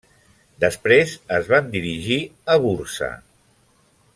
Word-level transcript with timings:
Després 0.63 1.13
es 1.37 1.51
van 1.51 1.69
dirigir 1.75 2.19
a 2.55 2.57
Bursa. 2.65 3.11